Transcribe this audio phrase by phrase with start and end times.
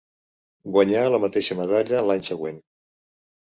[0.77, 2.61] Guanyà la mateixa medalla l'any següent.